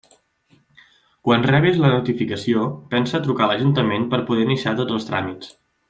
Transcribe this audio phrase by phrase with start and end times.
[1.27, 2.65] Quan rebis la notificació,
[2.95, 5.55] pensa a trucar a l'ajuntament per poder iniciar tots els tràmits.